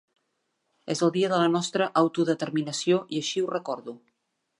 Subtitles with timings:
[0.93, 3.95] És el dia de la nostra autodeterminació i així ho recordo.